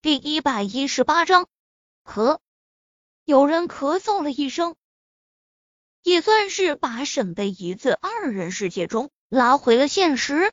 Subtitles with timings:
[0.00, 1.48] 第一百一十八章，
[2.04, 2.38] 咳，
[3.24, 4.76] 有人咳嗽了一声，
[6.04, 10.52] 也算是把沈贝一自二人世界中拉回了现实。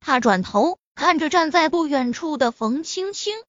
[0.00, 3.42] 他转头看着站在不远处的冯青青，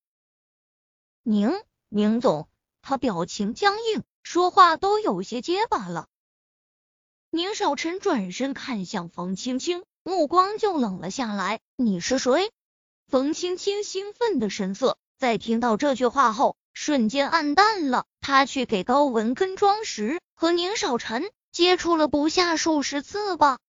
[1.22, 1.52] 宁
[1.90, 2.48] 宁总，
[2.82, 6.08] 他表情僵硬，说话都有些结巴了。
[7.30, 11.60] 宁少臣转身看向冯青青，目光就冷了下来。
[11.76, 12.54] 你是谁？
[13.12, 18.06] 冯青青兴奋的神色，在听到这句话后，瞬间暗淡了。
[18.22, 23.60] 他去给高文跟庄时，和宁少臣接触了不下数十次吧。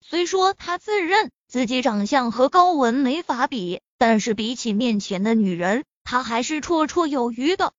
[0.00, 7.74] 虽说他自认自己长相和高文没法比，但是比起面前的女人，他还是绰绰有余的。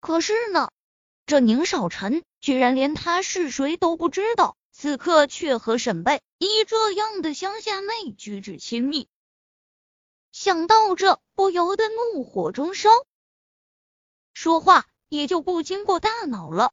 [0.00, 0.68] 可是呢，
[1.24, 9.08] 这宁少臣居然连他是谁都不知道，此刻却和沈贝以这样的乡下妹举止亲密。
[10.34, 12.90] 想到这，不由得怒火中烧，
[14.32, 16.72] 说话也就不经过大脑了。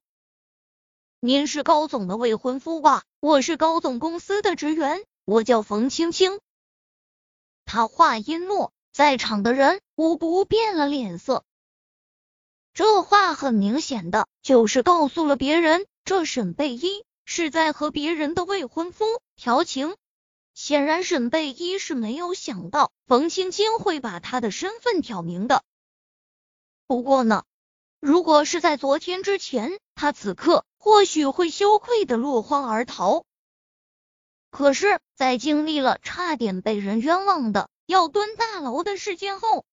[1.19, 3.03] 您是高总的未婚夫吧？
[3.19, 6.39] 我是高总公司的职员，我叫冯青青。
[7.63, 11.43] 他话音落，在场的人无不变了脸色。
[12.73, 19.95] 这话很明显的就是告诉了别人，这沈贝依是在和别人的未婚夫调情。
[20.53, 25.63] 显然，沈贝一是没有想到冯青青会把他的身份挑明的。
[26.87, 27.43] 不过呢，
[27.99, 33.23] 如果是在昨天之前，他此刻或许会羞愧的落荒而逃。
[34.49, 39.65] 可是，在经历了差点被人冤枉的要蹲大牢的事件后，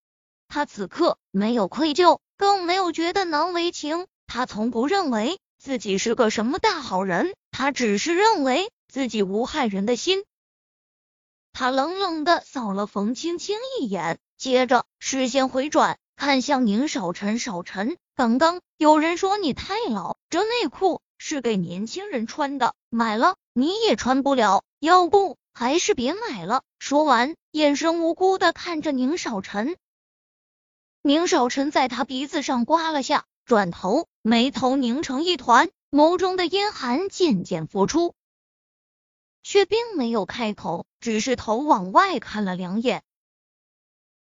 [0.46, 4.06] 他此刻没有愧疚，更没有觉得难为情。
[4.28, 10.22] 他从不认为自己是个什么大好人，他只是认为自己无害人的心。
[11.58, 17.40] 他冷冷的扫了冯青青一眼，接着视线回转，看向宁少臣。
[17.40, 26.62] 少臣，刚刚有人说你太老，这内裤是给年轻人穿的，买了你也穿不了，要不还是别买了。
[26.78, 29.76] 说完，眼神无辜的看着宁少臣。
[31.02, 38.14] 宁少臣在他鼻子上刮了下，转头，眉头拧成一团，眸中的阴寒渐渐浮出。
[39.48, 43.02] 却并没有开口，只是头往外看了两眼。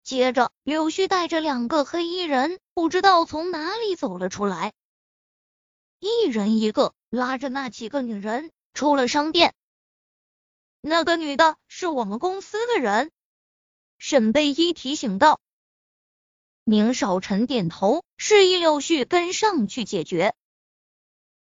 [0.03, 4.73] 接着，柳絮带着两个黑衣人，不知道从哪里走了出来，
[6.01, 9.55] 一人一个拉着那几个女人出了商店。
[10.81, 13.13] 那个女的是我们公司的人，
[13.99, 15.41] 沈贝依提醒道。
[16.65, 20.35] 宁少臣点头，示意柳絮跟上去解决。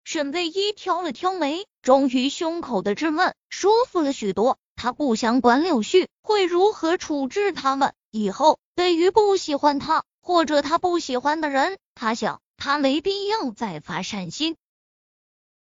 [0.09, 4.57] 沈贝依挑了挑眉，终于胸口的质问舒服了许多。
[4.77, 14.55] 他不想管柳絮会如何处置他们，以后对于不喜欢他或者他不喜欢的人，他想他没必要再发善心。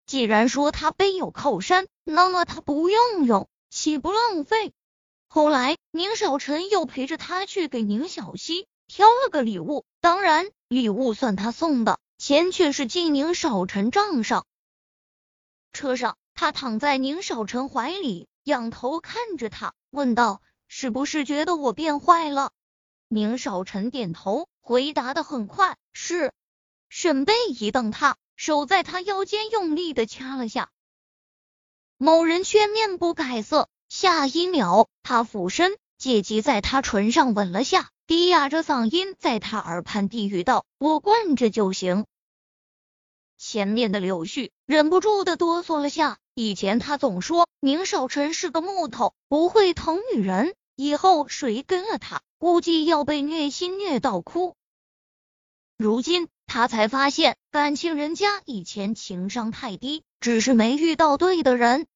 [0.06, 4.72] 既然说他背有靠山，那么他不用用，岂不浪费？
[5.28, 11.98] 后来宁少臣又陪着他去给宁小溪挑了个礼物，当然礼物算他送的。
[12.24, 14.46] 钱却是进宁少臣账上。
[15.72, 22.52] 车上，他躺在宁少臣怀里，仰头看着他，问道：“是不是觉得我变坏了？”
[23.10, 26.32] 宁少臣点头，回答的很快：“是。”
[26.88, 30.70] 沈贝一瞪他，手在他腰间用力的掐了下。
[31.96, 33.68] 某人却面不改色。
[33.88, 42.06] 下一秒，他俯身，借机在他唇上吻了下，低哑着嗓音在他耳畔低语道：“我惯着就行。”
[43.44, 46.18] 前面的柳絮忍不住的哆嗦了下。
[46.34, 50.54] 以前他总说宁少臣是个木头，不会疼女人。
[50.76, 54.54] 以后谁跟了他，估计要被虐心虐到哭。
[55.76, 61.88] 如今他才发现，感情人家以前情商太低，只是没遇到对的人。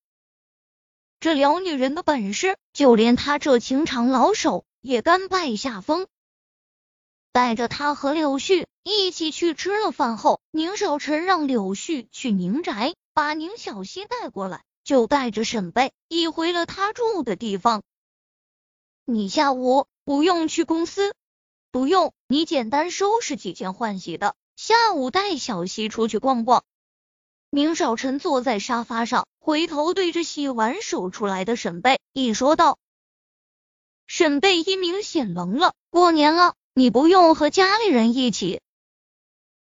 [1.21, 6.09] 这撩女人的本事，就连他这情场老手也甘拜下风。
[7.31, 17.83] 带着他和柳絮一起去吃了饭后，宁少臣让柳絮去宁宅把宁小溪带过来，就带着沈贝一回了他住的地方。
[19.05, 21.17] 你下午不用去公司，
[21.73, 26.63] 不用，你简单收拾几件换洗的，下午带小溪出去逛逛。
[27.51, 32.79] 宁少臣坐在沙发上，回头对着洗完手出来的沈贝一说道。
[34.07, 36.55] 沈贝一明显愣了，过年了。
[36.73, 38.61] 你不用和家里人一起